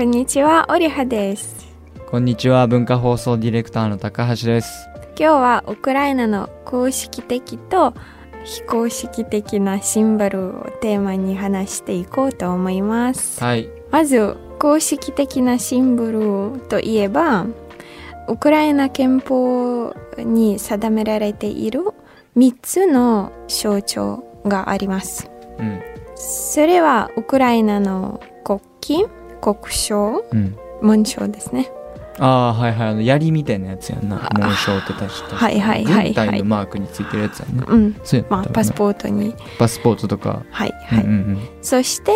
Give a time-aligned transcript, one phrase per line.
[0.00, 1.68] こんにちは、オリハです。
[2.10, 7.92] こんにちは文化放送ディレクターの高橋です今日はウクライナの公式的と
[8.42, 13.44] 非公式的なシンボルをテーマに話していこうと思います。
[13.44, 17.44] はいまず、公式的なシンボルといえば、
[18.26, 21.82] ウクライナ憲法に定められている
[22.38, 25.30] 3つの象徴があります。
[25.58, 25.82] うん
[26.16, 28.60] それはウクライナの国
[29.06, 31.70] 旗、国章、うん紋章ですね。
[32.18, 38.00] ああはいはいあの槍みたいなやつやんな紋章って確かはいはいはいはい軍隊のマークについてるやつやんねうん。
[38.02, 39.34] そうやまあ、パスーポートに。
[39.58, 41.04] パスポートとかはいはい。
[41.04, 42.12] うんうんうんそして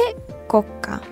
[0.49, 1.03] 国家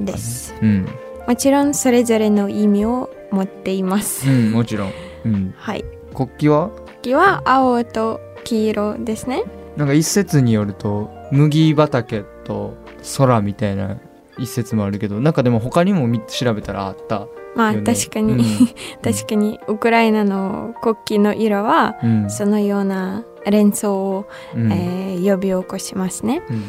[0.00, 0.54] ねです。
[0.60, 0.88] うん
[1.26, 4.28] もちろんそれぞれの意味を持っています。
[4.30, 4.92] うんもちろん
[5.24, 5.84] うんはい。
[6.14, 6.70] 国旗は？
[7.02, 9.44] 次は青と黄色ですね。
[9.76, 12.74] なんか一説によると麦畑と
[13.18, 13.98] 空みたいな
[14.38, 18.40] 一説もあるけどなんかでも他にもみ調べたらあったまあ、確かに、うん。
[19.02, 22.30] 確かにウクライナの国旗の色はうん。
[22.30, 24.70] そのような連想を、うん。
[24.70, 26.42] えー呼び起こしますね。
[26.50, 26.64] うん。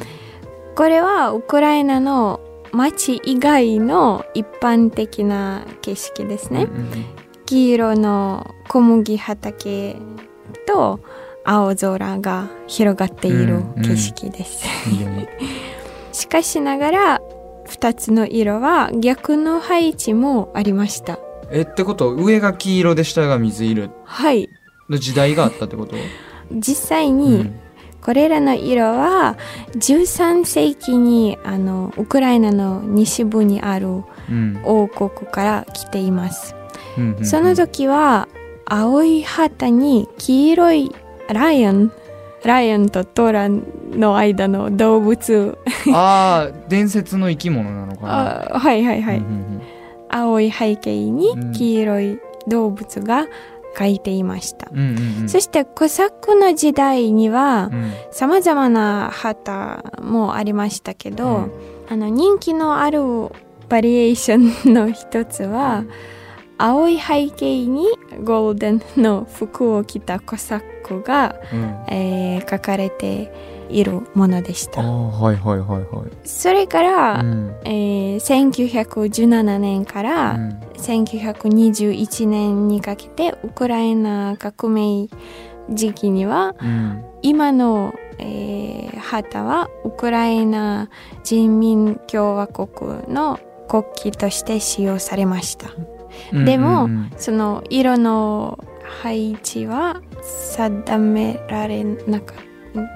[0.76, 2.40] これはウクライナの
[2.72, 6.68] 街以外の一般的な景色ですね。
[7.46, 9.98] 黄色の小麦畑
[10.66, 11.00] と
[11.44, 14.66] 青空が広がっている景色です。
[16.12, 17.22] しかしながら
[17.68, 21.20] 2つの色は逆の配置もありました。
[21.52, 22.14] えってこと？
[22.14, 24.50] 上が黄色で下が水色はい。
[24.90, 25.96] の時代があったってこと？
[26.52, 27.60] 実際うにん
[28.02, 29.38] これらの色は
[29.76, 33.88] 13世紀にあのウクライナの西部にある
[34.30, 36.56] うん王国から来ています。
[36.98, 38.28] うんうんその時は
[38.66, 40.92] 青い旗に黄色い
[41.30, 41.92] ライオン
[42.46, 45.58] ライオンとトラの間の動物。
[45.94, 48.56] ああ伝説の生き物なのかな。
[48.56, 49.62] あはいはいはい、うんうん
[50.10, 51.52] 青い背景にうん。
[51.52, 53.28] 黄色い動物が
[53.76, 55.30] 描いていました、うんうんうん。
[55.30, 57.92] そしてコサックの時代にはうん。
[58.12, 61.52] さまざまな旗もありましたけど、うん。
[61.90, 63.02] あの人気のある
[63.68, 65.84] バリエーションの一つは、
[66.58, 67.88] 青い背景に
[68.24, 71.94] ゴールデンの服を着たコサックが、うん。
[71.94, 73.34] えー描かれて
[73.70, 74.82] いるものでしあた。
[74.82, 76.10] あはいはいはいはい。
[76.24, 77.56] それから、うん。
[77.66, 80.60] えー1917年から、うん。
[80.78, 85.08] 1921年にかけてウクライナ革命
[85.70, 87.04] 時期にはうん。
[87.22, 90.90] 今の、えー旗はウクライナ
[91.24, 92.68] 人民共和国
[93.14, 93.40] の
[93.70, 95.70] 国旗として使用されました。
[96.34, 98.64] うんでもその色の
[99.02, 102.48] 配置は定められなかっ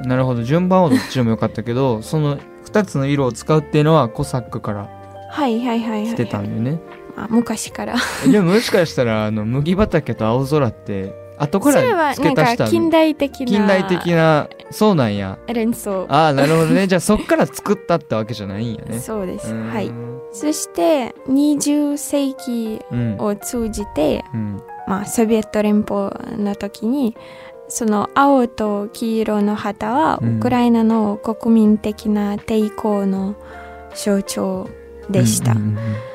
[0.05, 5.41] なるほど順番はどっちでもよかったけど その2つの色を使うっていうのはコサックからた。
[5.41, 6.79] はいはいはいはい、来てたんだよね
[7.15, 7.95] まあ、昔から。
[8.29, 15.39] でももしかしたらあの麦畑と青空って後かそれはら付なんかけ足した近代的な近代的なそうなんや。
[15.47, 16.05] 連想。
[16.07, 16.87] ああなるほどね。
[16.87, 18.99] じゃあそっから作ったってわけじゃないんやね。
[18.99, 19.51] そうです。
[19.51, 19.69] うん。
[19.69, 19.91] はい。
[20.31, 23.17] そして20世紀うん。
[23.19, 24.61] を通じて、うん。
[24.87, 27.15] まあ、ソビエト連邦の時に
[27.67, 30.37] その青と黄色の旗はうん。
[30.37, 33.35] ウクライナの国民的な抵抗の
[33.95, 34.69] 象徴
[35.09, 35.53] でした。
[35.53, 36.10] うんうんうん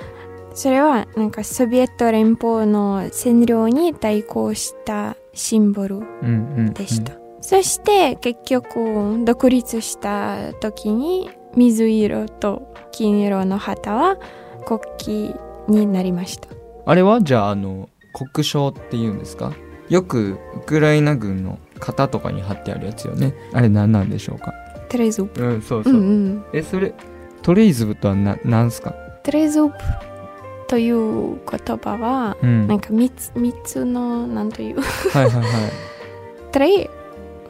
[0.56, 6.28] それはなんかソビエト連邦の占領に対抗したシンボルうんう
[6.62, 7.12] んでした。
[7.42, 14.16] そして結局独立した時に水色と金色の旗は
[14.64, 14.80] 国
[15.30, 16.48] 旗になりました。
[16.86, 19.52] あれはじゃああの国章っていうんですか？
[19.90, 24.54] よくウクライナ軍の旗とかに貼ってあるやつよねあれ何なんでしょうか？
[24.88, 25.42] トレズープ。
[25.44, 26.44] うんそううんうん。
[26.54, 26.94] えそれ
[27.42, 28.94] тризубとはななんすか？
[29.22, 29.74] тризуб
[30.68, 32.66] という言葉はうん。
[32.66, 34.80] なんか三つ三つのなんという。
[34.80, 35.44] はいはいはい。
[36.52, 36.90] три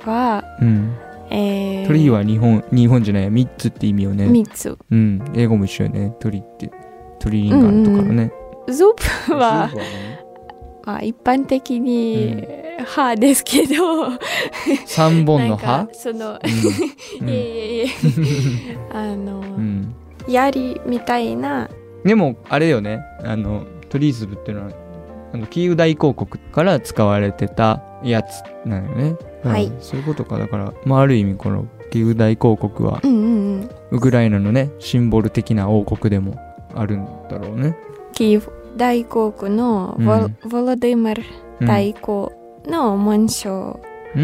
[0.04, 0.97] は、うん。
[1.31, 4.27] えー、триは日本日本じゃない3つって意味よね。
[4.27, 4.77] 三つ。
[4.91, 5.22] うん。
[5.34, 6.15] 英語も一緒よね。
[6.21, 6.71] tri って
[7.19, 8.33] トリリンガルとかのね、
[8.68, 10.27] зуб は зуб はね。
[10.84, 12.45] まあ一般的に
[12.86, 14.07] 歯ですけど、
[14.86, 16.39] 3本の歯かその、
[17.21, 17.27] うん。
[17.28, 17.89] いえいえいえ。
[18.95, 19.95] あの、うん。
[20.28, 21.68] 槍みたいな
[22.06, 23.04] でもあれよね。
[23.24, 24.72] あのトリーズブっていうのは
[25.34, 29.50] あのキーウ大公国から使われてたやつなのよね、うん。
[29.50, 30.38] はいそういうことか。
[30.38, 33.70] だから、まあ、ある意味このキーウ大公国はうんうんうん。
[33.91, 36.41] ウクライナのねシンボル的な王国でも
[36.74, 37.76] あるんだろうね、
[38.12, 40.32] キーウ大公国のヴォ,、うん。
[40.32, 41.24] ヴォロディマル
[41.58, 42.32] うん、大公
[42.66, 43.80] の紋章、
[44.14, 44.20] で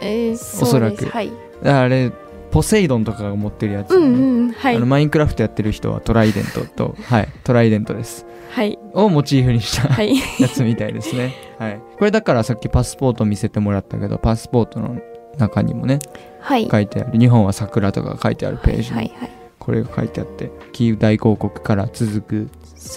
[0.00, 1.06] えーおそらく。
[1.06, 1.30] はい。
[1.64, 2.10] あれ
[2.52, 4.06] ポセイドンとかが持ってるやつ、うんう
[4.48, 4.52] ん。
[4.52, 4.86] はいあの。
[4.86, 8.78] マインクラフトやってる人はトライデントと はいトライデントですはい。
[8.92, 10.14] をモチーフにしたはい。
[10.38, 14.96] やつみたいですねはいこれだからさっきパスポート見せてもらったけどパスポートの
[15.38, 15.98] 中にもね
[16.40, 16.68] はい。
[16.70, 19.12] 書いてある日本は桜とか書いてあるページにはい。
[19.18, 19.30] はい。
[19.58, 22.48] これが書いてあってキーウ大公国から続く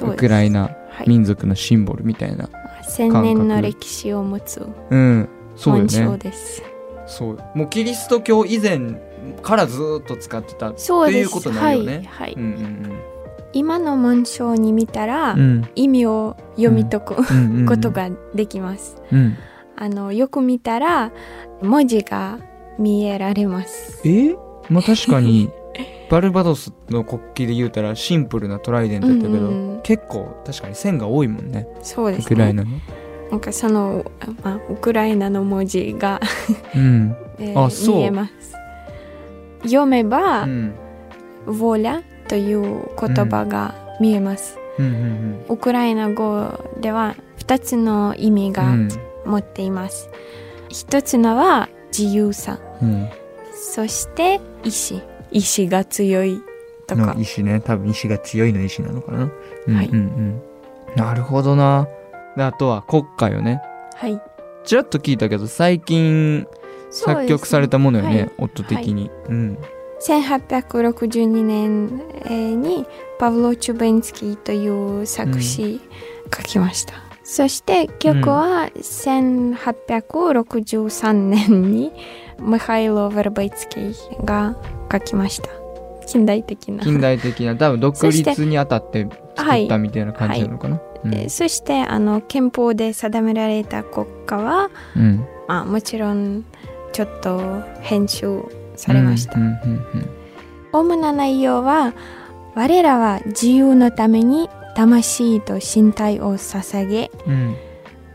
[0.08, 0.16] ウ。
[0.16, 1.10] クライナはい。
[1.10, 2.50] 民族のシンボルみたいな、
[2.88, 6.64] 千年の歴史を持つうんそうよねです。
[7.08, 8.80] そうもうキリスト教以前
[9.42, 10.70] からずーっと使ってた。
[10.70, 12.06] っていうことになるよねはい。
[12.06, 12.34] はい。
[12.34, 13.02] うんうん
[13.54, 19.02] 今の紋章に見たら、うんうん意味を読み解くことができます。
[19.12, 19.38] うん
[19.78, 21.12] あのよく見たら
[21.62, 22.40] 文字が
[22.80, 24.02] 見えられます。
[24.06, 24.36] え？
[24.70, 25.50] まあ確かに
[26.10, 32.26] バルバドスの国旗で言うたらシンプルなトライデントだったけど、うんうん結構確かに線が多いもんねそうですね。
[32.26, 32.72] ウクライナの、
[33.36, 34.10] なんかその、
[34.44, 36.22] まあ、ウクライナの文字が、
[36.74, 37.16] うん。
[37.38, 37.96] えーあそう。
[37.98, 38.56] 見えます。
[39.64, 40.74] 読めば、うん
[41.48, 44.58] ウォラという言葉が見えます。
[44.80, 44.86] うん。
[44.86, 46.48] うんウクライナ語
[46.80, 48.90] では2つの意味がうん。
[49.26, 50.10] 持っています。
[50.70, 53.10] 一つのは自由さ、うん。
[53.54, 55.02] そして意志。
[55.32, 56.42] 意志が強い
[56.88, 57.14] とか。
[57.14, 57.16] の。
[57.20, 57.60] 石ね。
[57.60, 59.30] 多分石が強いの石なのかな、
[59.68, 59.88] うんはい。
[59.88, 60.42] うんうん、
[60.96, 61.90] なるほどな
[62.36, 63.62] であとは国歌よね。
[63.96, 64.22] はい。
[64.64, 66.48] ちらっと聞いたけど最近
[66.90, 68.32] 作曲されたものよねはい。
[68.38, 69.58] 音的に、うん。
[70.02, 72.86] 1862年えーに
[73.18, 75.80] パブロ・チュベンスキーという作詞
[76.36, 81.94] 書きました、そして曲は1863年に
[82.40, 84.58] ミハイロ・ヴェルベイツキーが
[84.92, 85.48] 書きました。
[86.06, 86.84] 近代的な。
[86.84, 87.56] 近代的な。
[87.56, 95.26] 多分独立にあたって作ったみたいな感じなのかな、うんえーそしてあの憲法で定められた国家は、うん。
[95.48, 96.44] まあ、もちろん
[96.92, 98.42] ちょっと編集
[98.76, 99.38] されました、
[100.72, 101.94] 主な内容は
[102.56, 107.34] 我らは自由のために魂と身体を捧げうん。
[107.34, 107.56] うん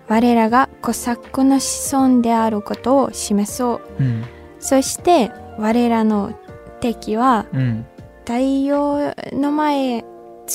[0.09, 4.03] 我らがコサックの子孫であることを示そう。
[4.03, 4.25] うん。
[4.59, 6.37] そして我らの
[6.81, 7.87] 敵はうん。
[8.25, 10.05] 太陽の前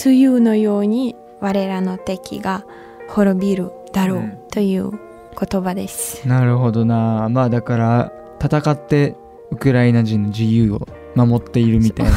[0.06, 2.66] 梅雨のように我らの敵が
[3.10, 8.12] 滅びるだろうんうという言葉です、なるほどなまあだから
[8.42, 9.16] 戦って
[9.52, 12.12] ウクライナ人の自由を守っているみたいな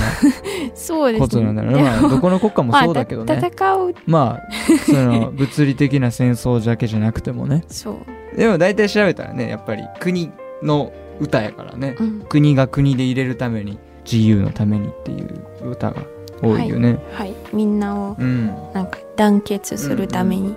[0.75, 1.82] そう ですことなんだろうね。
[1.82, 3.40] まあどこの国家もそうだけどまあね。
[3.40, 4.52] た戦うまあ
[4.84, 7.64] その物理的な戦争だけじゃなくてもね。
[7.68, 7.98] そ
[8.34, 10.32] う、でも大体調べたらねやっぱり国
[10.62, 11.96] の歌やからね。
[11.98, 13.78] うん、国が国で入れるために
[14.10, 16.02] 自由のためにっていう歌が
[16.42, 16.99] 多いよね。
[17.12, 17.35] はい。
[17.52, 18.47] みんなをうん。
[18.73, 20.54] なんか団結するために、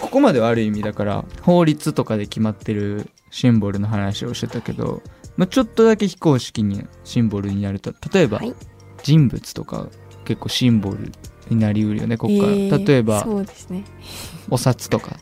[0.00, 5.02] ここまではある意味だから法律とかで決まってるシンボルの話をしてたけど、
[5.36, 8.54] まあ、ちょっとだけ非公式にシンボルになると例えばはい。
[9.02, 9.88] 人物とか
[10.24, 11.12] 結構シンボル
[11.48, 13.84] になりうるよねここから、えー例えばそうですね。
[14.50, 15.16] お札とか。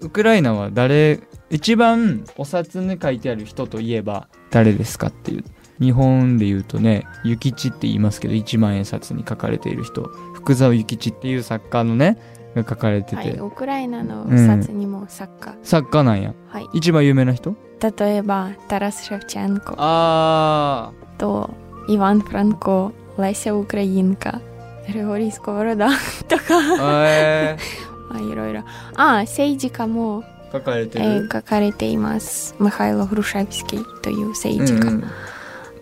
[0.00, 5.44] ウクライナは誰一番お札に書いてある人といえば誰ですかっていう
[5.82, 10.02] 日本で言うとね諭吉って言いますけど1万円札に書かれている人
[10.34, 12.18] 福沢諭吉っていう作家のね
[12.54, 14.46] が書かれてて、はい、ウクライナのうん。
[14.46, 16.34] 札にも作家、作家なんや。
[16.48, 16.66] はい。
[16.74, 17.56] 一番有名な人？
[17.80, 21.50] 例えばタラス・シェフチェンコあと
[21.88, 25.74] イワン・フランコレセ・ウクラインカーテレホリスコダ
[26.28, 27.06] とか。
[27.06, 27.56] え
[28.10, 28.62] まあいろいろ。
[28.94, 32.54] あ政治家も、ー、書かれてえーる、書かれています。
[32.60, 35.04] ミハイロ・フルシェフスキーという政治家、うんうん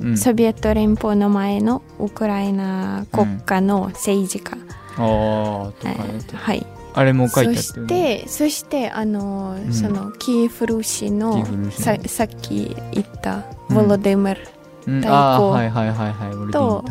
[0.00, 4.56] うん、ソビエト連邦の前のウクライナ国家の政治家、
[4.96, 6.66] あーとかえねーはい。
[6.92, 8.28] あれも書いてあそっねして。
[8.28, 9.72] そしてあの、うん。
[9.72, 13.78] そのキーフル市キのーフル市ささっき言ったうん。
[13.78, 14.48] ヴォロディミル、
[14.86, 16.52] うん、対あー抗はいはいはいはい。
[16.52, 16.84] と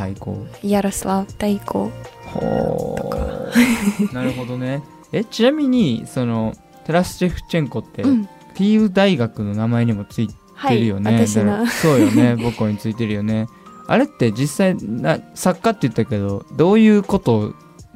[0.63, 1.91] ヤロスラフ対抗
[2.25, 4.13] ほー。
[4.13, 4.81] なるほどね。
[5.11, 6.53] えちなみにその
[6.85, 8.29] テラスチェフチェンコって、うん。
[8.55, 12.35] キーウ大学の名前にもついてはいるよね、私だからのそうよね。
[12.41, 13.47] 母校についてるよね。
[13.87, 17.53] あれって実際な作家って言ったけどどういうことを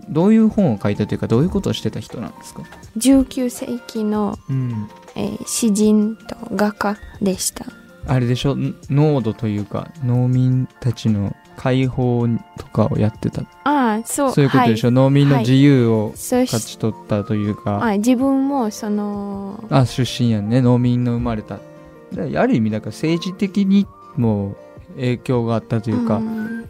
[0.10, 2.62] どういう本を書いたというかどういうことをしてた人なんですか
[2.98, 4.90] ？19世紀の、うん。
[5.16, 7.66] えー詩人と画家でした。
[8.08, 8.56] あれでしょ？
[8.56, 12.28] ん濃度というか農民たちの解放
[12.58, 13.44] とかをやってた。
[13.66, 14.96] ああそうそういうことでしょ、はい。
[14.96, 20.62] 農民の自由をそ勝しち取ったというか、あ自分もそのあ出身やんね。
[20.62, 21.62] 農民の生まれたで
[22.22, 24.56] ある意味だから政治的にも
[24.96, 26.66] 影響があったというか、ん。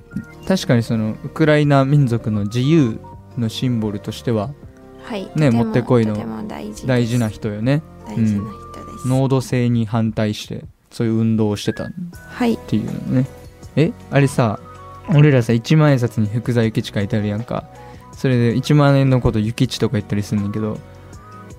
[0.48, 3.00] 確かにそのウクライナ民族の自由
[3.38, 4.52] のシンボルとしては
[5.04, 5.30] はい。
[5.36, 6.16] ねももってこいの
[6.86, 7.82] 大事な人よね。
[8.08, 11.88] 大事な人です、濃度制に反対してそういう運動をしてたっ
[12.30, 13.28] はいていうのね
[13.76, 14.60] えあれさ
[15.10, 17.66] 俺らさ1万円札に福沢諭吉書いてあるやんか。
[18.16, 20.78] それで1万円のこと諭吉とか言ったりするんだけど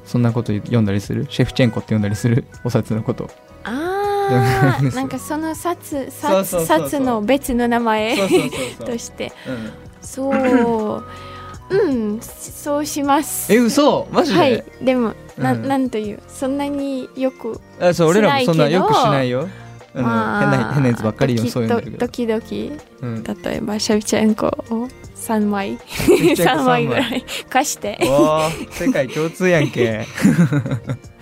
[0.04, 1.26] そんなこと読んだりする？
[1.28, 2.44] シェフチェンコって読んだりする？
[2.62, 3.28] お札のこと
[4.94, 8.16] なんかその札札札の別の名前
[8.84, 9.32] として。
[9.46, 9.72] うん。
[10.00, 11.04] そう。
[11.70, 12.20] うん。
[12.20, 13.52] そうします。
[13.52, 14.06] え嘘？
[14.12, 14.64] マジで、はい。
[14.82, 15.64] でもな,、うん。
[15.64, 16.20] ん、なんという？
[16.28, 19.48] そんなによくあそう俺らもそんなよくしないよ、
[19.94, 22.42] 変な変なやつばっかりよ時そういうんだけど、時々
[23.00, 25.78] うん、例えばシェフチェンコを3枚。
[25.86, 26.86] シェフチェンコ3枚。
[26.86, 27.98] ぐらい貸して。
[28.70, 30.06] 世界共通やんけ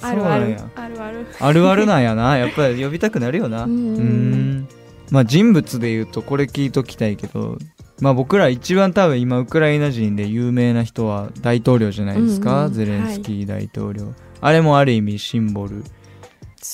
[0.00, 0.70] あるあるそうなんや。
[0.74, 1.26] あるある。
[1.40, 1.86] あるある。
[1.86, 2.36] なんやな。
[2.38, 3.64] やっぱり呼びたくなるよな。
[3.64, 4.50] ううん。
[4.60, 4.68] ん
[5.10, 7.56] まあ人物で言うとこれ聞いときたいけど
[8.00, 14.12] まあ僕ら一番多分今ウクライナ人で有名な人は大統領じゃないですか、うんうんゼレンスキー大統領、
[14.42, 15.82] あれもある意味シンボル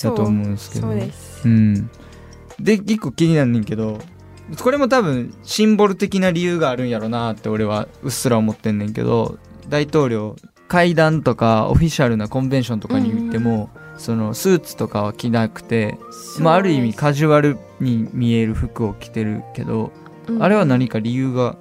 [0.03, 0.87] だと思うんですけど。
[0.87, 1.47] そうです。
[1.47, 1.89] うん。
[2.59, 3.99] で一個気になんねんけど
[4.61, 9.37] これも多分シンボル的な理由があるんやろなって俺はうっすら思ってんねんけど
[9.69, 10.35] 大統領
[10.67, 15.97] 会談とかオフィシャルなコンベンションとかに行っても、そのスーツとかは着なくて、
[16.39, 19.91] まあ、ある意味カジュアルに見える服を着てるけど、
[20.27, 20.43] うん。
[20.43, 21.55] あれは何か理由が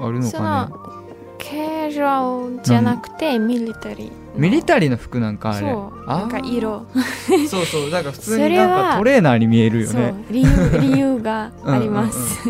[0.00, 0.74] あるのそかね？
[0.74, 0.90] の
[1.38, 4.12] カジュアルじゃなくてミリタリーの。
[4.36, 5.66] ミリタリーの服なんかあれ。
[5.68, 6.06] そう。
[6.06, 6.86] なんか色。
[7.48, 7.90] そうそう。
[7.90, 10.14] なんか普通になんかはトレーナーに見えるよね。
[10.30, 12.48] 理由理由があります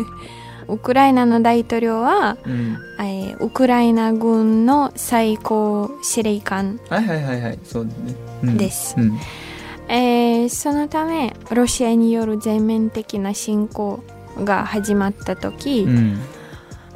[0.71, 2.77] ウクライナの大統領は、うん。
[2.99, 7.59] えーウクライナ軍の最高司令官、はいはいはいはい。
[7.63, 8.57] そうだね、うん。
[8.57, 8.95] です。
[8.97, 9.17] うん。
[9.87, 14.03] えーそのためロシアによる全面的な侵攻
[14.43, 16.19] が始まった時、うん。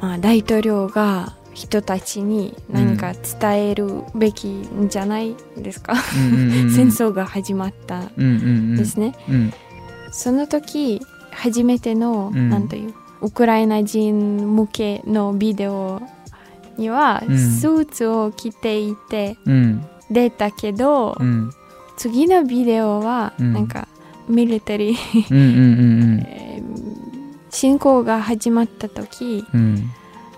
[0.00, 5.94] まあ、大統領が人たちに何か伝えるべきんじゃないですか、
[6.74, 9.52] 戦争が始まったうんですね、うん。
[10.12, 12.50] その時初めての、うん。
[12.50, 16.02] なんというウクライナ人向けのビデオ
[16.76, 17.38] には、うん。
[17.38, 19.86] スーツを着ていてうん。
[20.10, 21.50] 出たけど、うん。
[21.96, 23.52] 次のビデオはうん。
[23.52, 23.88] なんか
[24.28, 26.24] ミリタリー、
[27.50, 29.44] 侵攻が始まった時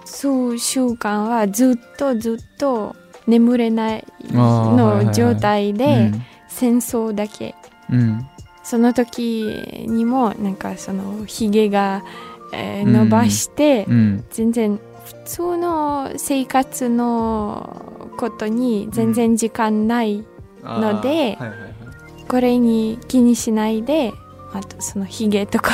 [0.04, 2.94] 数週間はずっとずっと
[3.26, 6.12] 眠れないの状態で
[6.48, 7.54] 戦争だけ。
[7.90, 8.26] うん。
[8.62, 12.04] その時にもなんかそのひげが、
[12.52, 14.24] えーうん伸ばして、うん。
[14.30, 20.24] 全然普通の生活のことに全然時間ない、
[20.62, 21.74] のではいはいはい。
[22.28, 24.12] これに気にしないで
[24.52, 25.72] あとそのひげとか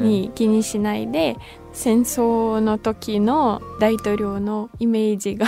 [0.00, 1.36] に気にしないで
[1.72, 5.46] 戦争の時の大統領のイメージが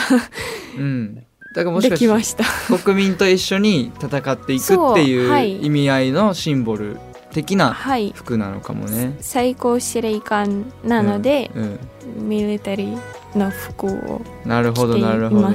[0.77, 1.25] うん。
[1.55, 2.45] だからもしでかしきました。
[2.45, 6.99] て国民と一緒に戦っていくっていう意味合いのシンボル
[7.33, 8.13] 的なはい。
[8.15, 9.17] 服なのかもね。
[9.21, 11.79] 最高司令官なので、うん
[12.29, 15.49] ミリタリーの服をなるほどなるほど。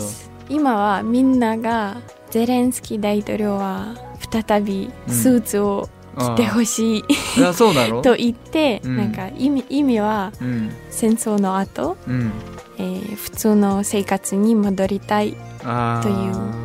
[0.49, 1.97] 今はみんなが
[2.29, 3.95] ゼレンスキー大統領は
[4.31, 7.03] 再びスーツを着てほしい、
[7.37, 8.97] いやそうだろ と言って、うん。
[8.97, 10.69] なんか意味意味はうん。
[10.91, 12.31] 戦争の後、うん。
[12.77, 16.62] えー普通の生活に戻りたい、あというう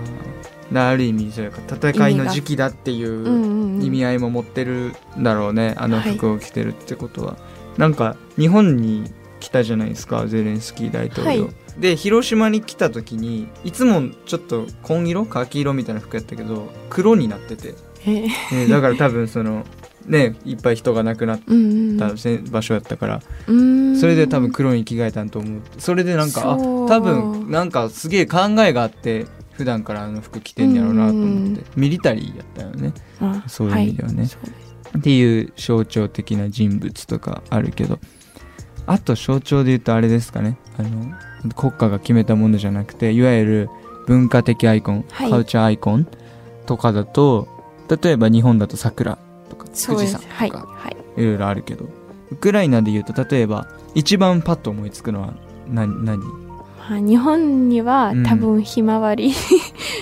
[0.76, 7.37] ある意味そういうか戦いの時期だっていう意味合いも持ってるんだろうねあのはい服を着てるってことは、
[7.78, 9.10] なんか日本に
[9.40, 11.54] 来たじゃないですかゼレンスキー大統領、はい。
[11.78, 18.28] で広島に来た時にいつもちょっと紺色柿色みたいな服やったけど黒になってて、え。
[18.66, 19.64] ねだから多分その
[20.06, 23.96] ねいっぱい人が亡くなっうんたせ場所やったから、うん。
[23.98, 25.60] それで多分黒に着替えたんと思う。
[25.78, 29.26] それでなんかあ多分なんかすげえ考えがあって
[29.58, 32.94] 普段からあの服着てんやろうなと思って、ミリタリーやったよね。
[33.20, 34.26] あそういう意味ではね。
[34.26, 37.98] そうですっていう象徴的な人物とかあるけど
[38.86, 40.56] あと象徴で言うとあれですかね。
[40.78, 43.70] あの国家が決めたものじゃなくていわゆる
[44.06, 45.30] 文化的アイコン、はい。
[45.30, 46.06] カルチャーアイコン
[46.66, 47.48] とかだと
[48.02, 49.18] 例えば日本だと桜
[49.50, 50.96] とか富士山とかはい。
[51.20, 51.24] い。
[51.24, 51.88] ろいろあるけど
[52.30, 55.34] ウクライナで言うと例えば一番パッと思いつくのは
[55.66, 56.18] 何何？
[56.18, 56.47] まあ
[56.97, 58.23] 日本にはうん。
[58.25, 59.33] 多分ひまわり、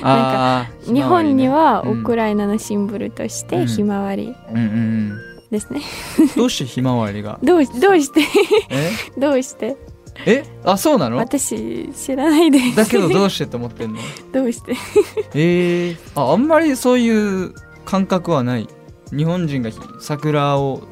[0.02, 2.00] あー日本にはうん。
[2.00, 3.48] ウクライナのシンボルとしうん。
[3.48, 5.18] てひまわりうんうんうん。
[5.50, 5.80] ですね、
[6.36, 7.38] どうしてひまわりが？
[7.44, 8.20] どうどうして？
[8.70, 8.90] え？
[9.18, 9.76] どうして？
[10.26, 10.44] え？
[10.64, 11.18] あそうなの？
[11.18, 12.76] 私知らないです。
[12.76, 13.98] だけどどうしてと思ってんの？
[14.32, 14.74] どうして？
[15.34, 18.68] えー、ああんまりそういう感覚はない。
[19.16, 20.82] 日本人がひ桜を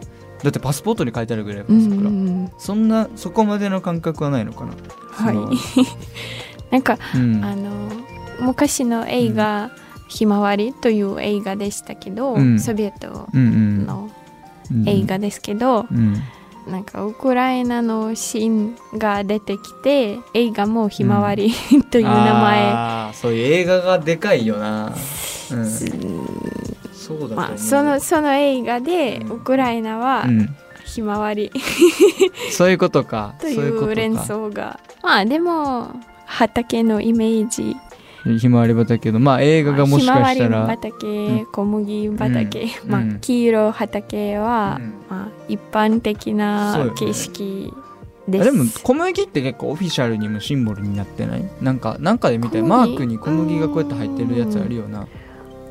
[0.45, 2.51] だってパスポートに書いてあるぐらいからうん桜、うん。
[2.59, 4.73] そんなそこまでの感覚はないのかな？
[5.15, 5.37] はい。
[6.71, 7.45] なんかうん。
[7.45, 7.71] あの
[8.41, 9.71] 昔の映画
[10.09, 12.59] 「ひまわり」という映画でしたけど、うん。
[12.61, 14.11] ソビエトうんうんの
[14.71, 14.89] うん。
[14.89, 16.23] 映画ですけど、うん。
[16.67, 21.53] なんかウクライナのシーンが出てきて映画も「ひまわり」
[21.91, 24.93] という名前、そういう映画がでかいよな、
[25.53, 25.87] うん、す
[26.93, 29.37] そうだまあ、そのその映画でうん。
[29.37, 30.57] ウクライナはうん、
[30.95, 31.51] ひまわり。
[32.53, 33.35] そういうことか。
[33.41, 34.79] といそう連想が。
[35.03, 35.91] まあでも
[36.27, 37.77] 畑のイメージ。
[38.39, 43.11] ひまわり畑のまあ映画がもしかしたまあら、ひまわり畑、小麦畑、まあうん。
[43.11, 44.95] うん黄色畑は、うん。
[45.11, 47.73] まあ、一般的な景色
[48.27, 51.45] です、あでも小麦って結構オフィシャルにもシンボルになってない？
[51.61, 55.07] なんかなんかで見たマークに小麦がこうやって入ってるやつあるよな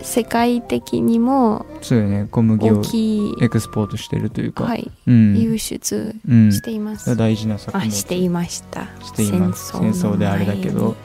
[0.04, 7.88] 世界的にもそうよね小麦を大きい、エクスポートしてるというか、はい、うん、輸出うん、しています、大事な作物。
[7.88, 8.88] あしていました。
[9.02, 9.72] しています。
[9.72, 10.96] 戦の争であれだけど。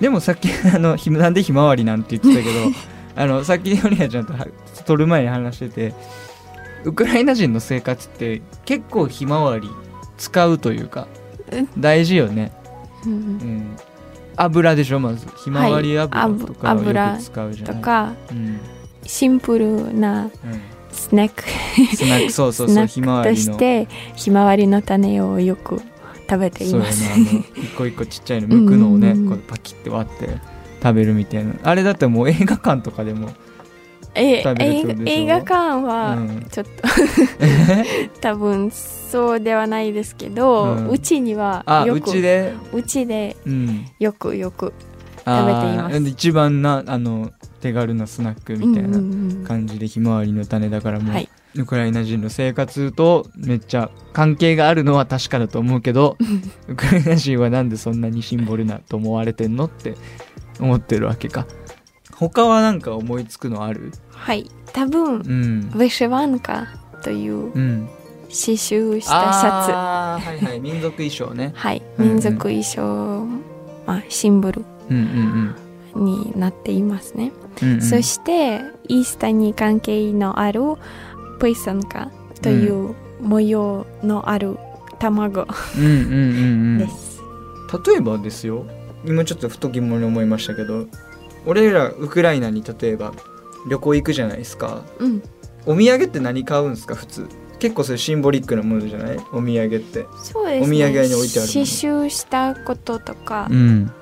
[0.00, 2.60] でもさっき あのひなんでひまわりなんて言ってたけど
[3.14, 4.48] あのさっきヨリアちゃんとは
[4.84, 5.94] 撮る前に話してて
[6.84, 9.68] ウクライナ人の生活って結構ひまわり
[10.18, 11.06] 使うというか
[11.52, 11.68] うん。
[11.78, 12.50] 大事よね、
[13.06, 13.12] うん。
[13.12, 13.76] うん、
[14.36, 15.26] 油でしょまず。
[15.44, 18.60] ひまわり油はいとかを油よく使うじゃない、とかうん。
[19.04, 20.30] シンプルなうん、
[20.90, 21.42] スナック。
[21.96, 23.36] スナックそうそうそう ひまわりの。
[23.36, 25.80] してひまわりの種をよく
[26.28, 27.04] 食べています。
[27.12, 27.24] あの
[27.56, 30.38] 一個一個ちっちゃいの剥くのをねこうパキって割って
[30.82, 31.54] 食べるみたいな。
[31.62, 33.30] あれだってもう映画館とかでも、
[34.14, 34.42] え
[35.06, 36.70] 映画館うはん、ちょっと
[38.20, 40.88] 多分そうではないですけど、うん。
[40.90, 44.72] うちにはよくちで、うちでうん、よくよく
[45.24, 45.96] 食べています。
[46.08, 49.44] 一番なあの手軽なスナックみたいなうんうんうん。
[49.44, 51.28] 感じでひまわりの種だからもう、はい。
[51.54, 56.16] ウクライナ人の生活とめっちゃ関係があるのは確かだと思うけど
[56.66, 59.94] ウクライナ人はなんでそんなにシンボルなと思われてんのって
[60.60, 61.46] 思ってるわけか
[62.28, 63.92] 他はなんか思いつくのある？
[64.10, 64.50] はい。
[64.72, 65.20] 多分うん。
[65.20, 66.68] ヴェシェワンカ
[67.02, 67.88] といううん。
[68.24, 69.72] 刺繍したシャツ。
[69.72, 70.60] はいはい。
[70.60, 71.52] 民族衣装ね。
[71.56, 71.82] はい。
[71.98, 72.12] うんうん。
[72.12, 73.26] 民族衣装、
[73.86, 74.64] まあ、シンボル。
[75.94, 77.74] になっていますね、うんうん。
[77.74, 80.60] うんそしてイースターに関係のある
[81.38, 84.56] プイサンカという模様のある
[84.98, 85.46] 卵。
[85.76, 85.98] うんうんうんう
[86.76, 86.78] ん。
[86.78, 87.20] です、
[87.86, 88.64] 例えばですよ。
[89.04, 90.86] 今ちょっとふと疑問に思いましたけど
[91.46, 93.12] 俺らウクライナに例えば
[93.68, 94.82] 旅行行くじゃないですか。
[94.98, 95.22] うん。
[95.66, 96.94] お土産って何買うんですか？
[96.94, 97.28] 普通。
[97.58, 99.16] 結構それシンボリックなものじゃない？
[99.32, 100.06] お土産って。
[100.22, 100.76] そうですね。
[100.76, 101.54] お土産屋に置いてあるもの。
[101.54, 103.46] 刺繍したこととか。
[103.46, 103.92] ん。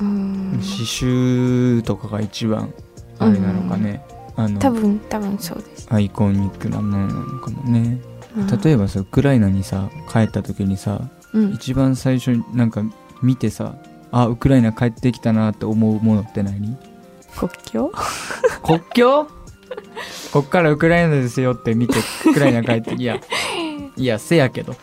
[0.00, 0.52] うん。
[0.60, 2.74] 刺繍とかが一番
[3.18, 4.04] あれなのかね、
[4.36, 7.98] あの多分多分そうです、アイコニックなものなのかもね。
[8.36, 8.46] うん。
[8.60, 12.82] 例えばさウクライナにさ帰った時にさうん、一番最初になんか
[13.22, 13.76] 見てさ
[14.12, 16.76] あウクライナ帰ってきたなって思うものって何？
[17.36, 17.92] 国境？
[18.62, 19.26] 国境？
[20.32, 21.94] こっからウクライナですよって見て
[22.28, 23.20] ウクライナ帰っていや
[23.96, 24.74] いやせやけど。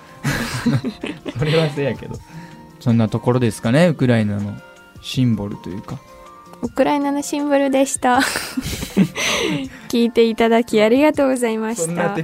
[1.37, 2.15] それはせやけど。
[2.79, 4.53] そんなところですかねウクライナの
[5.01, 5.99] シンボルというか。
[6.61, 8.19] ウクライナのシンボルでした。
[9.89, 12.15] 聞いていただきありがとうございました